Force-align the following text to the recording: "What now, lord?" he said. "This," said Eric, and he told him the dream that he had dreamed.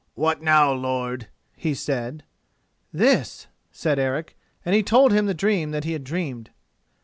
"What 0.15 0.41
now, 0.41 0.71
lord?" 0.73 1.27
he 1.55 1.75
said. 1.75 2.23
"This," 2.91 3.45
said 3.71 3.99
Eric, 3.99 4.35
and 4.65 4.73
he 4.73 4.81
told 4.81 5.11
him 5.13 5.27
the 5.27 5.35
dream 5.35 5.69
that 5.69 5.83
he 5.83 5.93
had 5.93 6.03
dreamed. 6.03 6.49